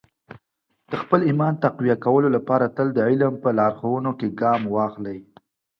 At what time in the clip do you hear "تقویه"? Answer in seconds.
1.63-1.95